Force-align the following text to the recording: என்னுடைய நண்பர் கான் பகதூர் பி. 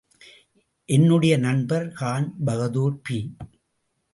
என்னுடைய 0.89 1.37
நண்பர் 1.37 1.91
கான் 1.91 2.33
பகதூர் 2.45 2.99
பி. 3.03 3.19